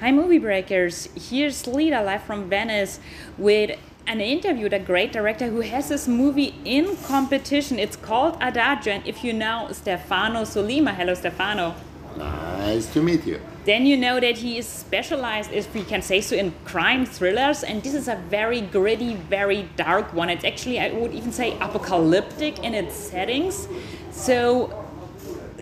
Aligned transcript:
Hi, 0.00 0.12
movie 0.12 0.38
breakers. 0.38 1.10
Here's 1.14 1.66
Lida 1.66 2.02
live 2.02 2.22
from 2.22 2.48
Venice 2.48 3.00
with 3.36 3.78
an 4.06 4.22
interview 4.22 4.62
with 4.62 4.72
a 4.72 4.78
great 4.78 5.12
director 5.12 5.48
who 5.48 5.60
has 5.60 5.90
this 5.90 6.08
movie 6.08 6.54
in 6.64 6.96
competition. 6.96 7.78
It's 7.78 7.96
called 7.96 8.38
Adagio, 8.40 8.94
and 8.94 9.06
if 9.06 9.22
you 9.22 9.34
know 9.34 9.68
Stefano 9.72 10.44
Sollima, 10.44 10.94
hello 10.94 11.12
Stefano. 11.12 11.74
Nice 12.16 12.90
to 12.94 13.02
meet 13.02 13.26
you. 13.26 13.42
Then 13.66 13.84
you 13.84 13.98
know 13.98 14.18
that 14.20 14.38
he 14.38 14.56
is 14.56 14.66
specialized, 14.66 15.52
if 15.52 15.74
we 15.74 15.84
can 15.84 16.00
say 16.00 16.22
so, 16.22 16.34
in 16.34 16.54
crime 16.64 17.04
thrillers, 17.04 17.62
and 17.62 17.82
this 17.82 17.92
is 17.92 18.08
a 18.08 18.16
very 18.30 18.62
gritty, 18.62 19.16
very 19.16 19.68
dark 19.76 20.14
one. 20.14 20.30
It's 20.30 20.46
actually, 20.46 20.80
I 20.80 20.92
would 20.92 21.12
even 21.12 21.30
say, 21.30 21.58
apocalyptic 21.58 22.60
in 22.64 22.72
its 22.72 22.94
settings. 22.94 23.68
So 24.12 24.79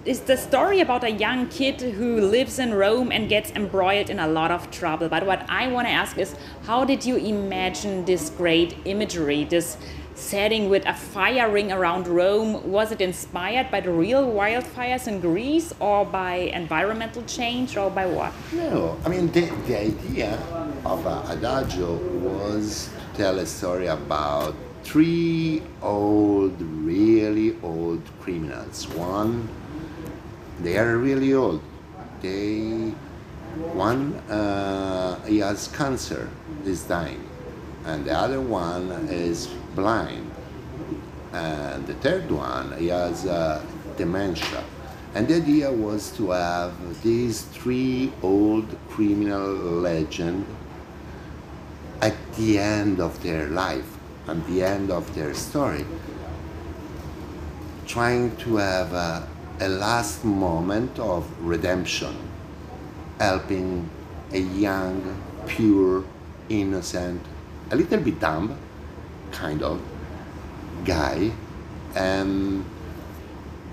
it's 0.05 0.21
the 0.21 0.37
story 0.37 0.81
about 0.81 1.05
a 1.05 1.11
young 1.11 1.49
kid 1.49 1.81
who 1.81 2.21
lives 2.21 2.59
in 2.59 2.75
Rome 2.75 3.11
and 3.13 3.29
gets 3.29 3.51
embroiled 3.53 4.11
in 4.11 4.19
a 4.19 4.27
lot 4.27 4.51
of 4.51 4.71
trouble. 4.71 5.09
But 5.09 5.27
what 5.27 5.45
I 5.49 5.69
want 5.69 5.87
to 5.87 5.93
ask 5.93 6.19
is, 6.19 6.35
how 6.65 6.85
did 6.85 7.05
you 7.05 7.17
imagine 7.17 8.05
this 8.05 8.31
great 8.31 8.77
imagery, 8.85 9.45
this 9.45 9.77
setting 10.15 10.69
with 10.69 10.85
a 10.87 10.95
fire 10.95 11.51
ring 11.51 11.71
around 11.73 12.09
Rome? 12.09 12.71
Was 12.71 12.93
it 12.93 13.01
inspired 13.01 13.71
by 13.71 13.81
the 13.81 13.91
real 13.91 14.27
wildfires 14.27 15.07
in 15.07 15.21
Greece, 15.21 15.73
or 15.81 16.05
by 16.05 16.35
environmental 16.35 17.23
change, 17.25 17.77
or 17.77 17.91
by 17.91 18.07
what? 18.07 18.33
No, 18.53 18.99
I 19.05 19.09
mean 19.09 19.31
the, 19.33 19.47
the 19.67 19.81
idea 19.81 20.33
of 20.85 21.07
uh, 21.07 21.23
Adagio 21.29 21.97
was 22.19 22.91
to 23.13 23.19
tell 23.19 23.39
a 23.39 23.47
story 23.47 23.87
about 23.87 24.55
three 24.83 25.63
old, 25.83 26.61
really 26.61 27.57
old 27.63 28.03
criminals. 28.21 28.89
One 28.89 29.49
they 30.61 30.79
are 30.79 30.97
really 30.99 31.35
old. 31.35 31.63
They 32.21 32.93
one 33.73 34.15
uh, 34.31 35.23
he 35.25 35.39
has 35.39 35.69
cancer, 35.69 36.29
is 36.65 36.85
dying, 36.85 37.29
and 37.85 38.05
the 38.05 38.13
other 38.13 38.41
one 38.41 38.91
is 39.11 39.47
blind, 39.75 40.31
and 41.33 41.87
the 41.87 41.95
third 41.95 42.31
one 42.31 42.77
he 42.79 42.89
has 42.89 43.27
uh, 43.27 43.65
dementia. 43.97 44.63
And 45.15 45.27
the 45.27 45.37
idea 45.37 45.73
was 45.73 46.11
to 46.19 46.31
have 46.31 47.03
these 47.03 47.43
three 47.43 48.13
old 48.23 48.77
criminal 48.91 49.49
legends 49.49 50.47
at 52.01 52.15
the 52.35 52.59
end 52.59 53.01
of 53.01 53.21
their 53.23 53.49
life, 53.49 53.99
at 54.29 54.47
the 54.47 54.63
end 54.63 54.91
of 54.91 55.13
their 55.15 55.35
story, 55.35 55.85
trying 57.87 58.37
to 58.37 58.57
have 58.57 58.93
a 58.93 59.29
a 59.61 59.69
last 59.69 60.25
moment 60.25 60.99
of 60.99 61.27
redemption, 61.41 62.17
helping 63.19 63.89
a 64.33 64.39
young, 64.39 65.21
pure, 65.47 66.05
innocent, 66.49 67.21
a 67.71 67.77
little 67.77 67.99
bit 67.99 68.21
dumb, 68.21 68.57
kind 69.33 69.63
of 69.63 69.81
guy. 70.85 71.33
And 71.97 72.65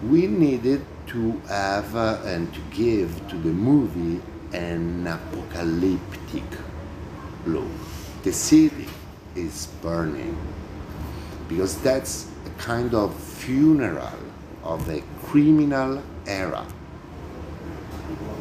we 0.10 0.26
needed 0.26 0.84
to 1.08 1.40
have 1.48 1.96
uh, 1.96 2.18
and 2.26 2.52
to 2.54 2.60
give 2.72 3.28
to 3.30 3.36
the 3.36 3.50
movie 3.50 4.22
an 4.54 5.06
apocalyptic 5.06 6.44
look. 7.46 7.70
The 8.24 8.34
city 8.34 8.88
is 9.36 9.68
burning 9.84 10.36
because 11.48 11.80
that's 11.82 12.28
a 12.46 12.50
kind 12.62 12.96
of 12.96 13.14
funeral 13.14 14.25
of 14.66 14.86
the 14.88 15.02
criminal 15.24 16.02
era. 16.28 16.66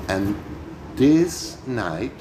And 0.09 0.35
this 0.97 1.59
night 1.67 2.13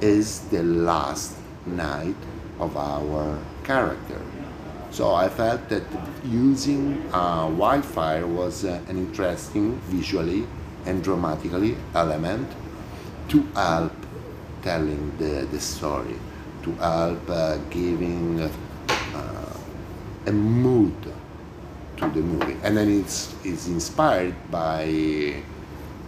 is 0.00 0.40
the 0.50 0.62
last 0.62 1.36
night 1.66 2.16
of 2.60 2.76
our 2.76 3.38
character. 3.64 4.20
So 4.90 5.14
I 5.14 5.28
felt 5.28 5.68
that 5.68 5.82
using 6.24 7.02
uh, 7.12 7.48
wildfire 7.48 8.26
was 8.26 8.64
uh, 8.64 8.80
an 8.88 8.96
interesting 8.96 9.78
visually 9.80 10.46
and 10.86 11.04
dramatically 11.04 11.76
element 11.94 12.48
to 13.28 13.42
help 13.54 13.92
telling 14.62 15.16
the, 15.18 15.46
the 15.50 15.60
story, 15.60 16.16
to 16.62 16.72
help 16.72 17.28
uh, 17.28 17.58
giving 17.70 18.40
uh, 18.40 18.50
a 20.26 20.32
mood 20.32 20.94
to 21.98 22.08
the 22.08 22.20
movie. 22.20 22.56
And 22.62 22.76
then 22.76 23.00
it's, 23.00 23.34
it's 23.44 23.68
inspired 23.68 24.34
by 24.50 25.42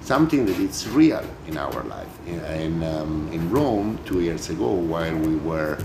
something 0.00 0.46
that 0.46 0.58
is 0.58 0.88
real 0.88 1.24
in 1.46 1.56
our 1.56 1.82
life. 1.84 2.08
In, 2.26 2.40
in, 2.40 2.82
um, 2.84 3.30
in 3.32 3.50
Rome, 3.50 3.98
two 4.04 4.20
years 4.20 4.50
ago, 4.50 4.70
while 4.70 5.14
we 5.16 5.36
were 5.36 5.78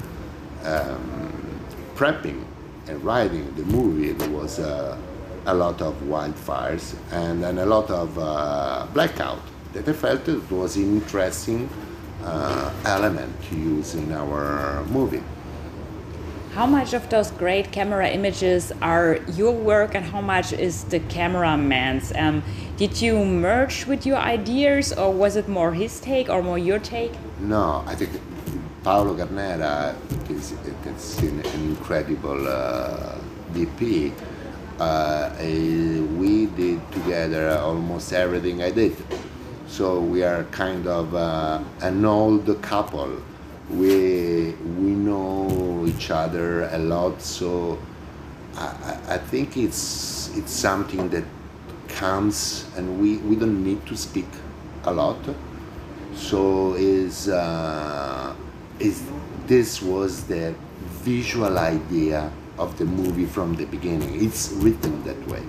um, 0.64 1.60
prepping 1.96 2.44
and 2.88 3.04
writing 3.04 3.54
the 3.56 3.64
movie, 3.64 4.12
there 4.14 4.30
was 4.30 4.60
uh, 4.60 4.98
a 5.46 5.54
lot 5.54 5.82
of 5.82 5.94
wildfires 6.04 6.96
and, 7.12 7.44
and 7.44 7.60
a 7.60 7.66
lot 7.66 7.90
of 7.90 8.18
uh, 8.18 8.88
blackout 8.94 9.42
that 9.74 9.88
I 9.88 9.94
felt 9.94 10.28
it 10.28 10.50
was 10.50 10.78
an 10.78 10.84
interesting 10.84 11.70
uh, 12.24 12.74
element 12.86 13.32
to 13.50 13.56
use 13.56 13.94
in 13.94 14.12
our 14.12 14.84
movie. 14.86 15.22
How 16.56 16.66
much 16.66 16.94
of 16.94 17.10
those 17.10 17.32
great 17.32 17.74
camera 17.74 18.08
images 18.08 18.72
are 18.82 19.20
your 19.36 19.52
work 19.52 19.94
and 19.94 20.06
how 20.06 20.22
much 20.22 20.54
is 20.54 20.86
the 20.86 21.02
cameraman's? 21.02 22.14
Um, 22.16 22.44
did 22.78 23.02
you 23.02 23.26
merge 23.26 23.86
with 23.86 24.06
your 24.06 24.16
ideas 24.16 24.94
or 24.94 25.12
was 25.12 25.36
it 25.36 25.50
more 25.50 25.74
his 25.74 26.00
take 26.00 26.30
or 26.30 26.42
more 26.42 26.58
your 26.58 26.80
take? 26.80 27.12
No, 27.42 27.84
I 27.86 27.96
think 27.96 28.12
Paolo 28.86 29.18
Carnera 29.18 29.98
is, 30.30 30.54
is 30.86 31.18
an 31.24 31.46
incredible 31.56 32.48
uh, 32.48 33.18
DP. 33.52 34.14
Uh, 34.80 35.32
we 36.18 36.46
did 36.46 36.80
together 36.94 37.50
almost 37.58 38.14
everything 38.14 38.64
I 38.64 38.72
did. 38.72 38.96
So 39.68 40.00
we 40.00 40.24
are 40.24 40.46
kind 40.52 40.88
of 40.88 41.14
uh, 41.16 41.60
an 41.82 42.06
old 42.06 42.48
couple 42.62 43.12
we 43.70 44.52
we 44.78 44.92
know 44.92 45.48
each 45.96 46.12
other 46.12 46.64
a 46.64 46.78
lot. 46.78 47.22
So 47.22 47.80
I, 48.56 48.98
I 49.10 49.18
think 49.18 49.58
it's 49.58 50.36
it's 50.38 50.52
something 50.52 51.10
that 51.10 51.24
comes 51.88 52.66
and 52.76 53.00
we, 53.00 53.18
we 53.18 53.36
don't 53.36 53.64
need 53.64 53.86
to 53.86 53.96
speak 53.96 54.28
a 54.84 54.92
lot. 54.92 55.18
So 56.14 56.74
is 56.74 57.30
uh, 57.30 58.36
is 58.80 59.04
this 59.48 59.82
was 59.82 60.26
the 60.26 60.54
visual 61.04 61.58
idea 61.58 62.32
of 62.58 62.78
the 62.78 62.86
movie 62.86 63.26
from 63.26 63.56
the 63.56 63.66
beginning. 63.66 64.24
It's 64.24 64.52
written 64.52 65.04
that 65.04 65.28
way 65.28 65.44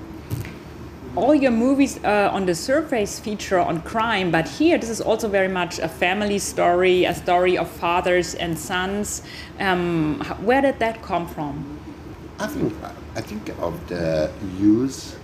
all 1.17 1.35
your 1.35 1.51
movies 1.51 1.99
uh, 2.05 2.31
on 2.33 2.47
the 2.47 2.55
surface 2.55 3.19
feature 3.19 3.59
on 3.59 3.81
crime, 3.83 4.31
but 4.31 4.47
here 4.47 4.79
this 4.79 4.91
is 4.91 5.01
also 5.01 5.29
very 5.29 5.49
much 5.49 5.79
a 5.79 5.89
family 5.89 6.39
story, 6.39 7.05
a 7.05 7.15
story 7.15 7.57
of 7.57 7.69
fathers 7.69 8.35
and 8.35 8.59
sons. 8.59 9.23
Um, 9.59 10.21
where 10.43 10.61
did 10.61 10.79
that 10.79 11.03
come 11.03 11.27
from? 11.27 11.81
I 12.39 12.47
think 12.47 12.73
I 13.15 13.23
think 13.23 13.49
of 13.61 13.89
the 13.89 14.31
use 14.59 15.17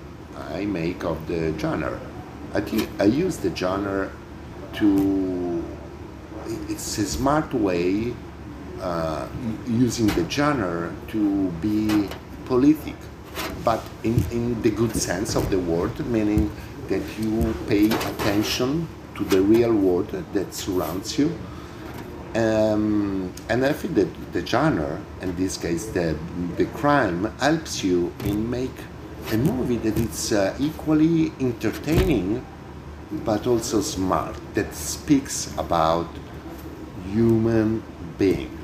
I 0.50 0.64
make 0.64 1.04
of 1.04 1.26
the 1.28 1.56
genre. 1.58 2.00
I 2.54 2.60
think 2.60 2.88
I 2.98 3.04
use 3.04 3.36
the 3.36 3.54
genre 3.54 4.10
to. 4.74 5.62
It's 6.68 6.98
a 6.98 7.06
smart 7.06 7.52
way 7.52 8.14
uh, 8.80 9.28
using 9.66 10.06
the 10.08 10.28
genre 10.28 10.92
to 11.08 11.50
be 11.60 12.08
politic 12.46 12.96
but 13.64 13.82
in, 14.02 14.24
in 14.30 14.62
the 14.62 14.70
good 14.70 14.94
sense 14.94 15.34
of 15.34 15.50
the 15.50 15.58
word, 15.58 15.98
meaning 16.06 16.50
that 16.88 17.02
you 17.18 17.54
pay 17.68 17.86
attention 17.86 18.88
to 19.14 19.24
the 19.24 19.40
real 19.40 19.72
world 19.72 20.08
that 20.32 20.54
surrounds 20.54 21.18
you. 21.18 21.36
Um, 22.34 23.32
and 23.48 23.64
I 23.64 23.72
think 23.72 23.94
that 23.94 24.32
the 24.32 24.44
genre, 24.46 25.00
in 25.20 25.36
this 25.36 25.58
case 25.58 25.86
the, 25.86 26.16
the 26.56 26.64
crime, 26.66 27.24
helps 27.38 27.84
you 27.84 28.12
in 28.24 28.48
make 28.48 28.74
a 29.30 29.36
movie 29.36 29.76
that 29.76 29.98
is 29.98 30.32
uh, 30.32 30.56
equally 30.58 31.32
entertaining 31.40 32.44
but 33.24 33.46
also 33.46 33.80
smart, 33.82 34.34
that 34.54 34.74
speaks 34.74 35.54
about 35.58 36.08
human 37.10 37.82
being. 38.18 38.61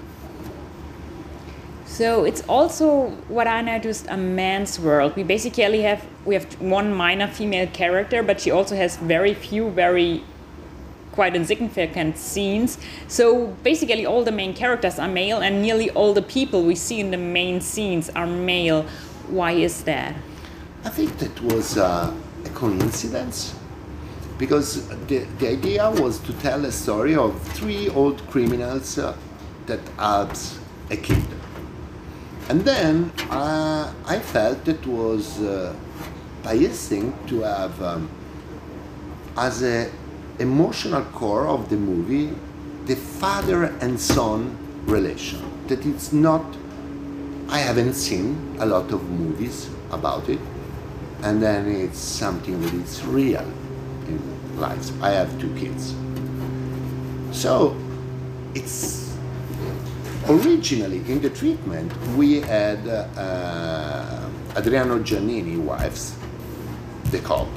So 1.99 2.23
it's 2.23 2.45
also 2.49 3.11
what 3.27 3.49
I 3.49 3.61
noticed 3.61 4.07
a 4.09 4.17
man's 4.17 4.79
world. 4.79 5.17
We 5.17 5.25
basically 5.25 5.83
have 5.83 6.07
we 6.25 6.35
have 6.37 6.47
one 6.61 6.95
minor 6.95 7.27
female 7.27 7.67
character, 7.67 8.23
but 8.23 8.41
she 8.41 8.53
also 8.53 8.77
has 8.77 8.97
very 8.99 9.35
few 9.35 9.71
very 9.71 10.23
quite 11.11 11.35
insignificant 11.35 12.17
scenes. 12.17 12.79
So 13.09 13.49
basically 13.65 14.07
all 14.07 14.23
the 14.23 14.31
main 14.31 14.55
characters 14.55 15.01
are 15.01 15.09
male 15.09 15.41
and 15.41 15.61
nearly 15.61 15.91
all 15.91 16.15
the 16.15 16.23
people 16.23 16.63
we 16.63 16.77
see 16.77 17.01
in 17.01 17.11
the 17.11 17.19
main 17.19 17.61
scenes 17.61 18.11
are 18.11 18.29
male. 18.29 18.85
Why 19.27 19.51
is 19.51 19.83
that? 19.83 20.15
I 20.85 20.91
think 20.91 21.19
that 21.19 21.43
was 21.43 21.77
uh, 21.77 22.15
a 22.45 22.49
coincidence. 22.51 23.57
because 24.39 24.87
the, 25.09 25.27
the 25.41 25.49
idea 25.49 25.91
was 25.91 26.21
to 26.21 26.33
tell 26.35 26.65
a 26.65 26.71
story 26.71 27.17
of 27.17 27.43
three 27.59 27.89
old 27.89 28.25
criminals 28.31 28.99
uh, 28.99 29.17
that 29.67 29.81
helps 29.99 30.61
a 30.91 30.97
kid. 30.97 31.38
And 32.49 32.63
then 32.63 33.13
uh, 33.31 33.93
I 34.07 34.19
felt 34.19 34.67
it 34.69 34.87
was 34.87 35.41
uh, 35.41 35.75
biasing 36.43 37.13
to 37.29 37.43
have 37.43 37.83
um, 37.83 38.09
as 39.37 39.63
a 39.63 39.91
emotional 40.39 41.03
core 41.13 41.47
of 41.47 41.69
the 41.69 41.77
movie 41.77 42.33
the 42.89 42.97
father 42.97 43.65
and 43.83 44.01
son 44.01 44.57
relation. 44.87 45.41
That 45.69 45.85
it's 45.85 46.13
not. 46.13 46.45
I 47.51 47.59
haven't 47.59 47.95
seen 47.95 48.57
a 48.59 48.67
lot 48.67 48.91
of 48.93 49.09
movies 49.11 49.69
about 49.91 50.29
it, 50.31 50.41
and 51.23 51.43
then 51.43 51.69
it's 51.69 51.99
something 51.99 52.61
that 52.63 52.73
is 52.73 53.05
real 53.05 53.47
in 54.07 54.59
life. 54.59 54.91
I 55.03 55.11
have 55.11 55.39
two 55.39 55.55
kids, 55.55 55.95
so 57.31 57.77
it's 58.55 59.15
originally 60.29 60.99
in 61.11 61.21
the 61.21 61.31
treatment 61.31 61.93
we 62.17 62.41
had 62.41 62.87
uh, 62.89 64.29
Adriano 64.57 64.99
Giannini 64.99 65.59
wives, 65.59 66.17
the 67.11 67.19
cop. 67.21 67.49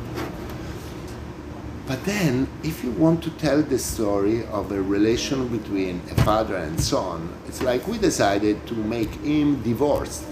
But 1.87 2.05
then, 2.05 2.47
if 2.63 2.83
you 2.83 2.91
want 2.91 3.21
to 3.23 3.31
tell 3.31 3.61
the 3.61 3.79
story 3.79 4.45
of 4.45 4.71
a 4.71 4.81
relation 4.81 5.47
between 5.47 6.01
a 6.11 6.15
father 6.23 6.55
and 6.55 6.79
son, 6.79 7.33
it's 7.47 7.61
like 7.61 7.87
we 7.87 7.97
decided 7.97 8.65
to 8.67 8.75
make 8.75 9.09
him 9.15 9.61
divorced 9.63 10.23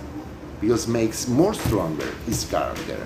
because 0.62 0.88
makes 0.88 1.28
more 1.28 1.54
stronger 1.54 2.10
his 2.26 2.46
character. 2.46 3.06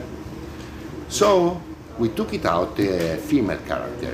So 1.08 1.62
we 1.98 2.10
took 2.10 2.34
it 2.34 2.46
out 2.46 2.76
the 2.76 3.18
female 3.24 3.60
character, 3.66 4.14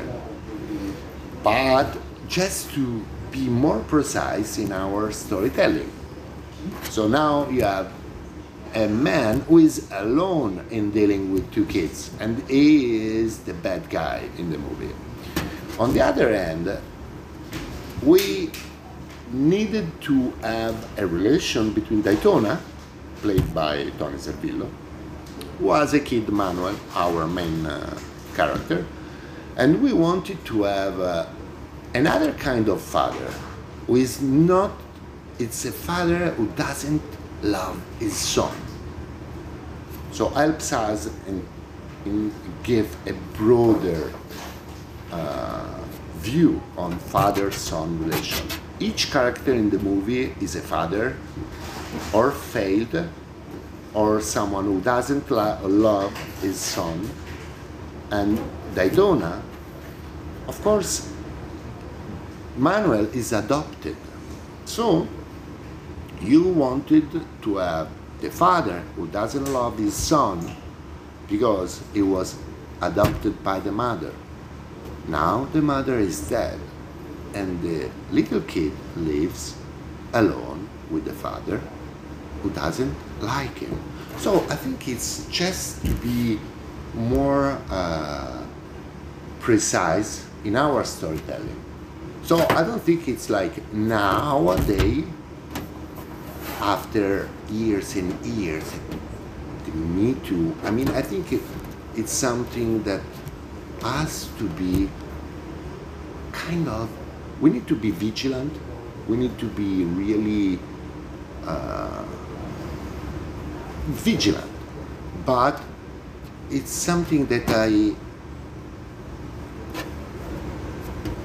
but 1.44 1.97
just 2.27 2.71
to 2.75 3.03
be 3.31 3.47
more 3.47 3.79
precise 3.79 4.57
in 4.57 4.71
our 4.71 5.11
storytelling. 5.11 5.91
So 6.89 7.07
now 7.07 7.49
you 7.49 7.63
have 7.63 7.91
a 8.75 8.87
man 8.87 9.41
who 9.41 9.57
is 9.59 9.89
alone 9.91 10.65
in 10.69 10.91
dealing 10.91 11.33
with 11.33 11.51
two 11.51 11.65
kids, 11.65 12.11
and 12.19 12.47
he 12.49 13.17
is 13.17 13.39
the 13.39 13.53
bad 13.53 13.89
guy 13.89 14.29
in 14.37 14.49
the 14.51 14.57
movie. 14.57 14.93
On 15.79 15.93
the 15.93 16.01
other 16.01 16.33
hand, 16.35 16.77
we 18.03 18.51
needed 19.31 19.87
to 20.01 20.31
have 20.41 20.75
a 20.99 21.05
relation 21.05 21.71
between 21.71 22.01
Daytona, 22.01 22.61
played 23.21 23.53
by 23.53 23.89
Toni 23.97 24.17
Servillo, 24.17 24.69
who 25.57 25.65
was 25.65 25.93
a 25.93 25.99
kid 25.99 26.29
Manuel, 26.29 26.75
our 26.95 27.27
main 27.27 27.65
uh, 27.65 27.97
character, 28.35 28.85
and 29.57 29.81
we 29.81 29.93
wanted 29.93 30.43
to 30.45 30.63
have 30.63 30.99
uh, 30.99 31.25
another 31.94 32.33
kind 32.33 32.68
of 32.69 32.81
father 32.81 33.33
who 33.88 33.95
is 33.95 34.21
not, 34.21 34.71
it's 35.39 35.65
a 35.65 35.71
father 35.71 36.31
who 36.31 36.47
doesn't 36.50 37.01
love 37.41 37.81
his 38.00 38.15
son. 38.15 38.56
So 40.12 40.30
helps 40.30 40.74
us 40.74 41.09
in 41.27 41.45
give 42.63 42.95
a 43.07 43.13
broader 43.38 44.12
uh, 45.12 45.80
view 46.18 46.62
on 46.77 46.97
father-son 46.97 48.03
relation. 48.03 48.47
Each 48.80 49.12
character 49.12 49.53
in 49.53 49.69
the 49.69 49.80
movie 49.80 50.36
is 50.39 50.56
a 50.56 50.62
father, 50.62 51.18
or 52.13 52.31
failed, 52.31 53.09
or 53.94 54.21
someone 54.21 54.65
who 54.65 54.81
doesn't 54.81 55.30
lo- 55.30 55.59
love 55.63 56.15
his 56.41 56.57
son. 56.57 57.09
And 58.12 58.39
Daytona, 58.75 59.41
of 60.47 60.62
course, 60.63 61.12
Manuel 62.59 63.06
is 63.15 63.31
adopted. 63.31 63.95
So 64.65 65.07
you 66.19 66.44
wanted 66.44 67.07
to 67.44 67.56
have 67.56 67.88
the 68.19 68.29
father 68.29 68.81
who 68.97 69.07
doesn't 69.07 69.45
love 69.45 69.77
his 69.77 69.94
son 69.94 70.57
because 71.29 71.81
he 71.94 72.01
was 72.01 72.35
adopted 72.81 73.41
by 73.45 73.61
the 73.61 73.71
mother. 73.71 74.13
Now 75.07 75.45
the 75.53 75.61
mother 75.61 76.00
is 76.00 76.29
dead 76.29 76.59
and 77.33 77.61
the 77.61 77.89
little 78.11 78.41
kid 78.41 78.73
lives 78.97 79.55
alone 80.13 80.67
with 80.91 81.05
the 81.05 81.13
father 81.13 81.62
who 82.44 82.50
doesn't 82.50 82.94
like 83.21 83.57
him. 83.57 83.79
So 84.17 84.44
I 84.50 84.55
think 84.55 84.89
it's 84.89 85.25
just 85.27 85.85
to 85.85 85.94
be 85.95 86.39
more 86.94 87.57
uh, 87.69 88.44
precise 89.39 90.25
in 90.44 90.57
our 90.57 90.83
storytelling. 90.83 91.69
So 92.29 92.45
I 92.51 92.61
don't 92.61 92.79
think 92.79 93.07
it's 93.07 93.27
like 93.31 93.73
nowadays, 93.73 95.03
after 96.61 97.27
years 97.49 97.95
and 97.95 98.13
years, 98.23 98.71
the 99.65 99.71
Me 99.71 100.13
Too. 100.23 100.55
I 100.61 100.69
mean, 100.69 100.89
I 100.89 101.01
think 101.01 101.33
it, 101.33 101.41
it's 101.95 102.11
something 102.11 102.83
that 102.83 103.01
has 103.81 104.29
to 104.37 104.47
be 104.49 104.91
kind 106.31 106.67
of. 106.67 106.87
We 107.41 107.49
need 107.49 107.67
to 107.67 107.75
be 107.75 107.89
vigilant. 107.89 108.53
We 109.07 109.17
need 109.17 109.35
to 109.39 109.47
be 109.47 109.85
really 109.85 110.59
uh, 111.47 112.05
vigilant. 114.05 114.51
But 115.25 115.59
it's 116.51 116.69
something 116.69 117.25
that 117.25 117.49
I. 117.49 117.95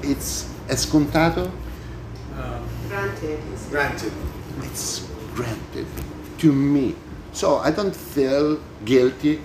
It's 0.01 0.54
escontato. 0.67 1.51
Granted. 2.89 3.39
is- 3.53 3.65
Granted. 3.69 4.11
it's 4.63 5.07
granted 5.35 5.87
to 6.37 6.51
me. 6.51 6.95
So 7.33 7.57
I 7.57 7.71
don't 7.71 7.95
feel 7.95 8.59
guilty 8.85 9.41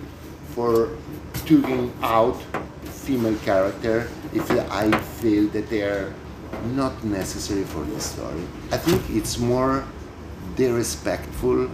for 0.54 0.90
taking 1.34 1.92
out 2.02 2.36
female 2.84 3.36
character 3.44 4.08
if 4.32 4.50
I 4.50 4.90
feel 5.20 5.48
that 5.48 5.68
they 5.68 5.82
are 5.82 6.12
not 6.74 7.02
necessary 7.04 7.64
for 7.64 7.82
the 7.84 8.00
story. 8.00 8.44
I 8.70 8.76
think 8.76 9.02
it's 9.10 9.38
more 9.38 9.84
disrespectful 10.56 11.68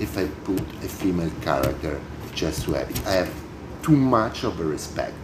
if 0.00 0.16
I 0.18 0.26
put 0.44 0.60
a 0.82 0.88
female 0.88 1.30
character 1.42 2.00
just 2.34 2.64
to 2.64 2.72
have 2.72 2.90
it. 2.90 3.06
I 3.06 3.12
have 3.12 3.32
too 3.82 3.96
much 3.96 4.44
of 4.44 4.58
a 4.58 4.64
respect. 4.64 5.14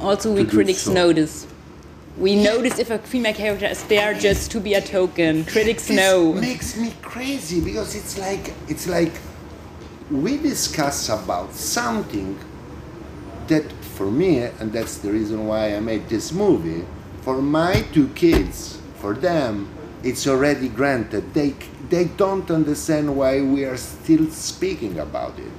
Also, 0.00 0.32
we 0.32 0.44
critics 0.44 0.82
so. 0.82 0.92
notice. 0.92 1.46
We 2.18 2.34
notice 2.34 2.78
if 2.78 2.88
a 2.90 2.98
female 2.98 3.34
character 3.34 3.66
is 3.66 3.82
there 3.84 4.14
just 4.14 4.50
to 4.52 4.60
be 4.60 4.72
a 4.72 4.80
token. 4.80 5.44
Critics 5.44 5.88
This 5.88 5.98
know. 5.98 6.32
makes 6.32 6.74
me 6.74 6.94
crazy 7.02 7.60
because 7.60 7.94
it's 7.94 8.18
like 8.18 8.54
it's 8.68 8.86
like 8.86 9.12
we 10.10 10.38
discuss 10.38 11.10
about 11.10 11.52
something 11.52 12.38
that 13.48 13.70
for 13.96 14.10
me 14.10 14.38
and 14.38 14.72
that's 14.72 14.98
the 14.98 15.12
reason 15.12 15.46
why 15.46 15.74
I 15.76 15.80
made 15.80 16.08
this 16.08 16.32
movie 16.32 16.86
for 17.20 17.42
my 17.42 17.84
two 17.92 18.08
kids 18.08 18.78
for 18.96 19.12
them 19.14 19.68
it's 20.02 20.26
already 20.26 20.68
granted 20.68 21.34
they 21.34 21.54
they 21.90 22.04
don't 22.16 22.50
understand 22.50 23.14
why 23.14 23.40
we 23.40 23.64
are 23.64 23.76
still 23.76 24.30
speaking 24.30 24.98
about 24.98 25.38
it 25.38 25.52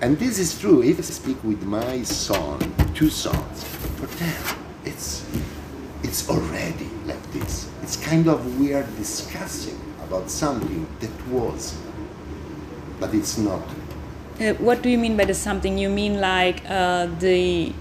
and 0.00 0.18
this 0.18 0.38
is 0.38 0.58
true 0.58 0.82
if 0.82 0.98
I 0.98 1.02
speak 1.02 1.42
with 1.44 1.62
my 1.62 2.02
son 2.02 2.58
two 2.94 3.10
sons 3.10 3.64
for 3.96 4.06
them 4.06 4.67
it's 4.90 5.24
it's 6.02 6.28
already 6.28 6.88
like 7.06 7.24
this 7.32 7.68
it's 7.82 7.96
kind 7.96 8.28
of 8.28 8.38
we 8.60 8.72
are 8.72 8.86
discussing 8.96 9.78
about 10.06 10.30
something 10.30 10.86
that 11.00 11.14
was 11.28 11.76
but 13.00 13.10
it's 13.14 13.36
not 13.38 13.62
Uh, 14.40 14.54
what 14.62 14.82
do 14.82 14.88
you 14.88 14.98
mean 14.98 15.16
by 15.16 15.24
the 15.24 15.34
something? 15.34 15.74
You 15.78 15.90
mean 15.90 16.20
like 16.22 16.62
uh, 16.70 17.06
the 17.18 17.72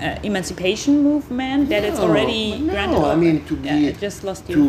uh, 0.00 0.16
emancipation 0.22 1.02
movement 1.02 1.68
that 1.68 1.84
it's 1.84 2.00
already 2.00 2.56
no, 2.56 2.72
granted? 2.72 3.04
I 3.04 3.16
mean 3.16 3.44
to 3.44 3.54
be 3.56 3.68
Yeah, 3.68 3.90
just 4.00 4.24
lost 4.24 4.48
you. 4.48 4.56
to 4.56 4.64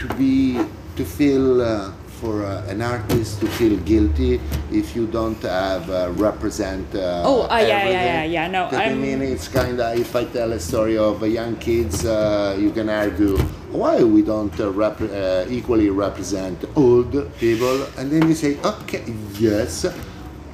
to 0.00 0.14
be 0.16 0.56
to 0.96 1.04
feel 1.04 1.60
uh, 1.60 1.92
for 2.20 2.44
uh, 2.44 2.64
an 2.68 2.80
artist 2.82 3.40
to 3.40 3.46
feel 3.46 3.76
guilty 3.78 4.40
if 4.72 4.96
you 4.96 5.06
don't 5.06 5.40
have 5.42 5.88
uh, 5.90 6.10
represent. 6.16 6.86
Uh, 6.94 7.22
Oh, 7.24 7.42
uh, 7.42 7.56
yeah, 7.58 7.66
yeah, 7.66 7.90
yeah, 7.90 8.24
yeah, 8.24 8.48
no, 8.48 8.66
I 8.66 8.94
mean, 8.94 9.20
it's 9.22 9.48
kind 9.48 9.80
of 9.80 9.98
if 9.98 10.14
I 10.16 10.24
tell 10.24 10.52
a 10.52 10.60
story 10.60 10.96
of 10.98 11.22
uh, 11.22 11.26
young 11.26 11.56
kids, 11.56 12.04
uh, 12.06 12.56
you 12.58 12.70
can 12.70 12.88
argue 12.88 13.36
why 13.70 14.02
we 14.02 14.22
don't 14.22 14.58
uh, 14.60 14.70
rep- 14.70 15.00
uh, 15.00 15.44
equally 15.48 15.90
represent 15.90 16.64
old 16.74 17.12
people, 17.38 17.84
and 17.98 18.10
then 18.10 18.28
you 18.28 18.34
say, 18.34 18.58
okay, 18.64 19.04
yes, 19.38 19.86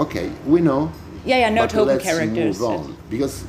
okay, 0.00 0.31
we 0.47 0.61
know. 0.61 0.90
Yeah, 1.25 1.38
yeah, 1.38 1.50
no 1.50 1.66
token 1.69 2.00
characters. 2.00 2.59
Move 2.59 2.62
on 2.69 2.97
because 3.09 3.45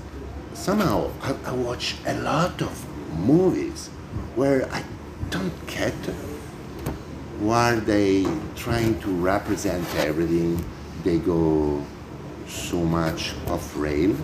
somehow 0.54 1.10
I, 1.22 1.34
I 1.50 1.52
watch 1.54 1.96
a 2.06 2.14
lot 2.22 2.62
of 2.62 2.74
movies 3.18 3.90
where 4.36 4.70
I 4.72 4.84
don't 5.32 5.54
get 5.66 5.94
why 7.44 7.76
they 7.76 8.26
trying 8.56 9.00
to 9.02 9.10
represent 9.10 9.84
everything. 9.96 10.64
They 11.04 11.20
go 11.20 11.84
so 12.48 12.78
much 12.78 13.34
off 13.48 13.76
rail. 13.76 14.16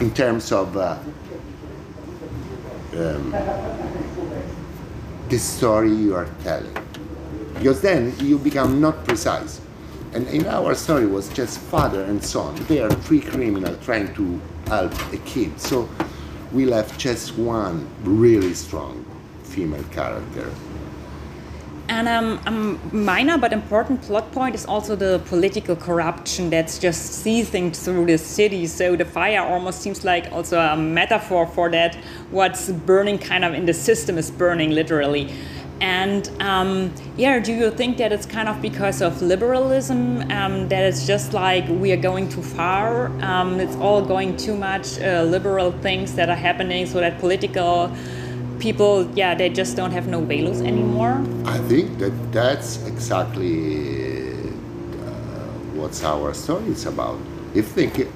in 0.00 0.12
terms 0.12 0.52
of 0.52 0.76
uh, 0.76 0.98
um, 2.92 3.30
the 5.28 5.38
story 5.38 5.92
you 5.92 6.14
are 6.14 6.28
telling. 6.42 6.76
Because 7.54 7.80
then 7.80 8.14
you 8.20 8.38
become 8.38 8.80
not 8.80 9.04
precise. 9.04 9.60
And 10.12 10.26
in 10.28 10.46
our 10.46 10.74
story 10.74 11.06
was 11.06 11.28
just 11.30 11.58
father 11.58 12.02
and 12.04 12.22
son. 12.22 12.54
They 12.66 12.80
are 12.80 12.90
three 12.90 13.20
criminals 13.20 13.84
trying 13.84 14.14
to 14.14 14.40
help 14.66 14.92
a 15.12 15.18
kid. 15.18 15.58
So 15.60 15.88
we 16.52 16.64
left 16.64 16.98
just 16.98 17.36
one 17.36 17.86
really 18.02 18.54
strong 18.54 19.04
female 19.44 19.84
character. 19.84 20.50
And 21.88 22.08
um, 22.08 22.40
a 22.46 22.94
minor 22.94 23.38
but 23.38 23.52
important 23.52 24.02
plot 24.02 24.32
point 24.32 24.54
is 24.54 24.66
also 24.66 24.96
the 24.96 25.20
political 25.26 25.76
corruption 25.76 26.50
that's 26.50 26.78
just 26.78 27.22
seething 27.22 27.70
through 27.70 28.06
the 28.06 28.18
city. 28.18 28.66
So 28.66 28.96
the 28.96 29.04
fire 29.04 29.40
almost 29.40 29.82
seems 29.82 30.04
like 30.04 30.32
also 30.32 30.58
a 30.58 30.76
metaphor 30.76 31.46
for 31.46 31.70
that. 31.70 31.94
What's 32.30 32.70
burning 32.70 33.18
kind 33.18 33.44
of 33.44 33.54
in 33.54 33.66
the 33.66 33.74
system 33.74 34.18
is 34.18 34.30
burning 34.30 34.70
literally. 34.70 35.32
And 35.80 36.30
um, 36.40 36.92
yeah, 37.16 37.38
do 37.38 37.52
you 37.52 37.70
think 37.70 37.98
that 37.98 38.10
it's 38.10 38.24
kind 38.24 38.48
of 38.48 38.62
because 38.62 39.02
of 39.02 39.20
liberalism 39.20 40.22
um, 40.30 40.68
that 40.68 40.84
it's 40.84 41.06
just 41.06 41.34
like 41.34 41.68
we 41.68 41.92
are 41.92 41.98
going 41.98 42.30
too 42.30 42.42
far? 42.42 43.08
Um, 43.22 43.60
it's 43.60 43.76
all 43.76 44.02
going 44.02 44.38
too 44.38 44.56
much 44.56 44.98
uh, 44.98 45.22
liberal 45.22 45.72
things 45.72 46.14
that 46.14 46.30
are 46.30 46.36
happening, 46.36 46.86
so 46.86 47.00
that 47.00 47.18
political 47.18 47.94
people, 48.58 49.10
yeah, 49.14 49.34
they 49.34 49.48
just 49.48 49.76
don't 49.76 49.92
have 49.92 50.08
no 50.08 50.20
values 50.20 50.60
anymore. 50.60 51.24
I 51.44 51.58
think 51.68 51.98
that 51.98 52.32
that's 52.32 52.84
exactly 52.86 54.50
uh, 54.50 55.48
what 55.74 56.02
our 56.04 56.34
story 56.34 56.68
is 56.68 56.86
about. 56.86 57.18
If 57.54 57.68
think 57.68 58.08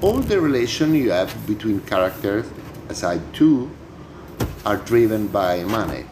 all 0.00 0.18
the 0.18 0.40
relation 0.40 0.94
you 0.94 1.10
have 1.10 1.30
between 1.46 1.80
characters, 1.80 2.46
aside 2.88 3.20
two, 3.32 3.70
are 4.64 4.76
driven 4.76 5.26
by 5.28 5.64
money 5.64 6.04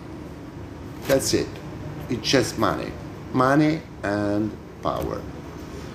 that's 1.09 1.33
it. 1.33 1.49
It's 2.11 2.29
just 2.29 2.59
money. 2.59 2.93
Money 3.33 3.81
and 4.03 4.53
power. 4.83 5.23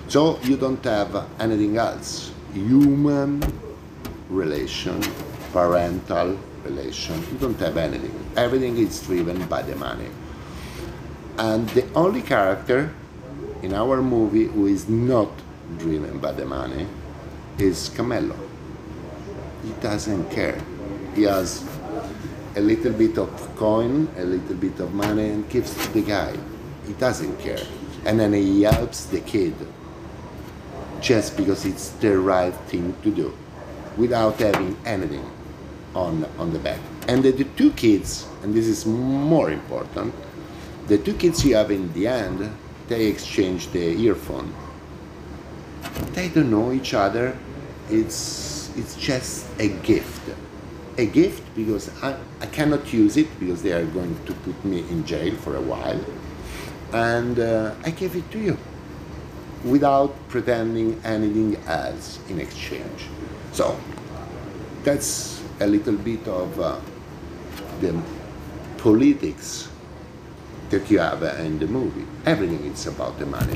So 0.08 0.40
you 0.42 0.56
don't 0.56 0.84
have 0.84 1.14
anything 1.38 1.76
else. 1.76 2.32
Human 2.52 3.40
relation, 4.28 5.00
parental 5.54 6.36
relation. 6.64 7.14
You 7.30 7.38
don't 7.38 7.60
have 7.60 7.76
anything. 7.76 8.12
Everything 8.36 8.76
is 8.76 9.00
driven 9.06 9.46
by 9.46 9.62
the 9.62 9.76
money. 9.76 10.08
And 11.38 11.68
the 11.70 11.86
only 11.94 12.22
character 12.22 12.92
in 13.62 13.72
our 13.72 14.02
movie 14.02 14.46
who 14.46 14.66
is 14.66 14.88
not 14.88 15.30
driven 15.78 16.18
by 16.18 16.32
the 16.32 16.44
money 16.44 16.88
is 17.58 17.88
Cammello. 17.88 18.36
He 19.62 19.70
doesn't 19.80 20.28
care. 20.30 20.60
He 21.14 21.22
has 21.22 21.64
a 22.56 22.60
little 22.60 22.92
bit 22.92 23.16
of 23.16 23.30
coin, 23.56 24.08
a 24.16 24.24
little 24.24 24.56
bit 24.56 24.80
of 24.80 24.92
money, 24.92 25.28
and 25.30 25.48
gives 25.48 25.72
to 25.72 25.92
the 25.92 26.02
guy. 26.02 26.36
He 26.84 26.94
doesn't 26.94 27.38
care. 27.38 27.64
And 28.04 28.18
then 28.18 28.32
he 28.32 28.62
helps 28.62 29.06
the 29.06 29.20
kid 29.20 29.54
just 31.00 31.36
because 31.36 31.64
it's 31.64 31.90
the 32.02 32.18
right 32.18 32.54
thing 32.66 32.96
to 33.04 33.10
do 33.10 33.32
without 33.96 34.40
having 34.40 34.76
anything 34.84 35.30
on, 35.94 36.24
on 36.38 36.52
the 36.52 36.58
back. 36.58 36.80
And 37.08 37.22
the, 37.22 37.30
the 37.30 37.44
two 37.44 37.72
kids, 37.72 38.26
and 38.42 38.54
this 38.54 38.66
is 38.66 38.86
more 38.86 39.50
important, 39.50 40.14
the 40.86 40.98
two 40.98 41.14
kids 41.14 41.44
you 41.44 41.56
have 41.56 41.70
in 41.70 41.92
the 41.92 42.06
end, 42.06 42.50
they 42.88 43.06
exchange 43.06 43.70
the 43.70 43.96
earphone. 43.98 44.54
They 46.12 46.28
don't 46.28 46.50
know 46.50 46.72
each 46.72 46.94
other. 46.94 47.36
It's, 47.90 48.70
it's 48.76 48.96
just 48.96 49.46
a 49.58 49.68
gift 49.68 50.20
a 50.98 51.06
gift 51.06 51.42
because 51.56 51.90
I, 52.02 52.16
I 52.40 52.46
cannot 52.46 52.92
use 52.92 53.16
it 53.16 53.28
because 53.40 53.62
they 53.62 53.72
are 53.72 53.84
going 53.86 54.16
to 54.26 54.32
put 54.32 54.64
me 54.64 54.80
in 54.80 55.04
jail 55.04 55.34
for 55.36 55.56
a 55.56 55.60
while. 55.60 56.00
And 56.92 57.38
uh, 57.38 57.74
I 57.84 57.90
give 57.90 58.14
it 58.14 58.30
to 58.30 58.38
you 58.38 58.56
without 59.64 60.14
pretending 60.28 61.00
anything 61.04 61.56
else 61.66 62.20
in 62.28 62.38
exchange. 62.38 63.08
So 63.52 63.78
that's 64.84 65.42
a 65.60 65.66
little 65.66 65.96
bit 65.96 66.26
of 66.26 66.60
uh, 66.60 66.76
the 67.80 67.94
politics 68.78 69.68
that 70.70 70.90
you 70.90 70.98
have 70.98 71.22
in 71.40 71.58
the 71.58 71.66
movie. 71.66 72.06
Everything 72.26 72.64
is 72.64 72.86
about 72.86 73.18
the 73.18 73.26
money. 73.26 73.54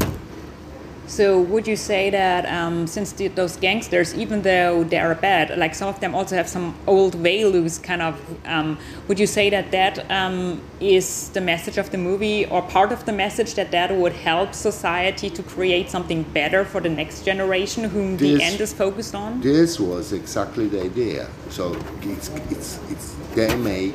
So 1.09 1.41
would 1.41 1.67
you 1.67 1.75
say 1.75 2.11
that 2.11 2.45
um, 2.47 2.87
since 2.87 3.13
the, 3.13 3.29
those 3.29 3.57
gangsters, 3.57 4.15
even 4.15 4.43
though 4.43 4.85
they 4.85 4.99
are 4.99 5.15
bad, 5.15 5.57
like 5.59 5.75
some 5.75 5.89
of 5.89 5.99
them 6.01 6.15
also 6.15 6.37
have 6.37 6.49
some 6.49 6.75
old 6.87 7.15
values, 7.15 7.79
kind 7.79 8.03
of, 8.03 8.21
um, 8.45 8.79
would 9.09 9.19
you 9.19 9.27
say 9.27 9.49
that 9.49 9.71
that 9.71 10.09
um, 10.11 10.61
is 10.81 11.31
the 11.31 11.41
message 11.41 11.79
of 11.79 11.91
the 11.91 11.97
movie, 11.97 12.45
or 12.47 12.61
part 12.61 12.93
of 12.93 13.07
the 13.07 13.13
message 13.13 13.55
that 13.55 13.71
that 13.71 13.91
would 13.91 14.13
help 14.13 14.53
society 14.53 15.31
to 15.31 15.43
create 15.43 15.89
something 15.89 16.25
better 16.25 16.63
for 16.63 16.79
the 16.79 16.91
next 16.91 17.25
generation, 17.25 17.85
whom 17.85 18.19
this, 18.19 18.39
the 18.39 18.45
end 18.45 18.61
is 18.61 18.75
focused 18.75 19.15
on? 19.15 19.41
This 19.41 19.81
was 19.81 20.13
exactly 20.13 20.69
the 20.69 20.83
idea. 20.83 21.27
So 21.49 21.75
it's, 22.03 22.29
it's, 22.51 22.79
it's 22.91 23.17
they 23.35 23.57
make 23.57 23.95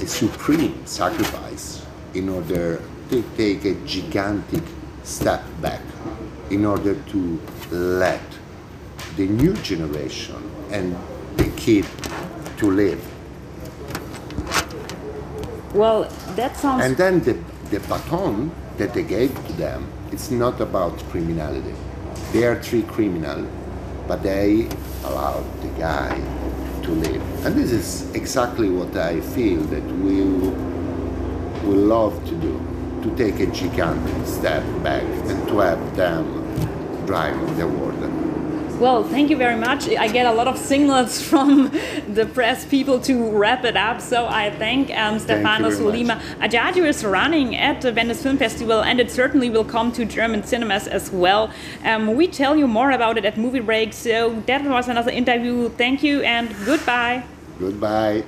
a 0.00 0.06
supreme 0.06 0.86
sacrifice 0.86 1.84
in 2.14 2.30
order 2.30 2.80
to 3.10 3.22
take 3.36 3.66
a 3.66 3.74
gigantic 3.84 4.62
step 5.04 5.42
back 5.60 5.80
in 6.52 6.66
order 6.66 6.94
to 6.94 7.40
let 7.70 8.20
the 9.16 9.26
new 9.26 9.54
generation 9.54 10.36
and 10.70 10.94
the 11.36 11.50
kid 11.56 11.86
to 12.58 12.70
live. 12.70 13.00
Well, 15.74 16.04
that 16.36 16.56
sounds. 16.56 16.84
And 16.84 16.96
then 16.96 17.20
the, 17.20 17.32
the 17.70 17.80
baton 17.88 18.52
that 18.76 18.92
they 18.92 19.02
gave 19.02 19.34
to 19.46 19.52
them, 19.54 19.90
it's 20.12 20.30
not 20.30 20.60
about 20.60 20.98
criminality. 21.10 21.74
They 22.32 22.44
are 22.44 22.62
three 22.62 22.82
criminals, 22.82 23.48
but 24.06 24.22
they 24.22 24.68
allowed 25.04 25.62
the 25.62 25.68
guy 25.80 26.14
to 26.82 26.90
live. 26.90 27.46
And 27.46 27.56
this 27.56 27.72
is 27.72 28.14
exactly 28.14 28.68
what 28.68 28.94
I 28.96 29.20
feel 29.20 29.60
that 29.74 29.84
we 29.84 30.22
will 31.66 31.86
love 31.96 32.22
to 32.28 32.34
do 32.36 32.60
to 33.02 33.16
take 33.16 33.40
a 33.40 33.46
gigantic 33.46 34.26
step 34.26 34.62
back 34.82 35.02
and 35.02 35.48
to 35.48 35.58
have 35.58 35.96
them 35.96 36.41
driving 37.06 37.56
the 37.56 37.66
world. 37.66 37.92
Well, 38.82 39.04
thank 39.04 39.30
you 39.30 39.36
very 39.36 39.54
much. 39.54 39.88
I 39.88 40.08
get 40.08 40.26
a 40.26 40.32
lot 40.32 40.48
of 40.48 40.58
signals 40.58 41.22
from 41.30 41.70
the 42.08 42.26
press 42.26 42.64
people 42.64 42.98
to 43.02 43.30
wrap 43.30 43.64
it 43.64 43.76
up. 43.76 44.00
So 44.00 44.26
I 44.26 44.50
thank 44.50 44.90
um, 44.90 45.20
Stefano 45.20 45.70
Sollima. 45.70 46.20
Adagio 46.40 46.84
is 46.84 47.04
running 47.04 47.54
at 47.54 47.80
the 47.80 47.92
Venice 47.92 48.22
Film 48.24 48.38
Festival 48.38 48.82
and 48.82 48.98
it 48.98 49.08
certainly 49.10 49.50
will 49.50 49.64
come 49.64 49.92
to 49.92 50.04
German 50.04 50.42
cinemas 50.42 50.88
as 50.88 51.12
well. 51.12 51.52
Um, 51.84 52.16
we 52.16 52.26
tell 52.26 52.56
you 52.56 52.66
more 52.66 52.90
about 52.90 53.18
it 53.18 53.24
at 53.24 53.38
Movie 53.38 53.60
Break. 53.60 53.92
So 53.92 54.42
that 54.46 54.64
was 54.64 54.88
another 54.88 55.12
interview. 55.12 55.68
Thank 55.68 56.02
you 56.02 56.22
and 56.22 56.52
goodbye. 56.64 57.24
Goodbye. 57.60 58.24